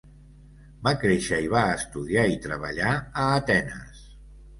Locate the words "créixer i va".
1.01-1.61